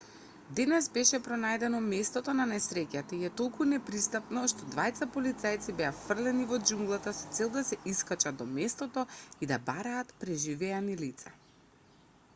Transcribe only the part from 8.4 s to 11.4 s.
до местото и да бараат преживеани лица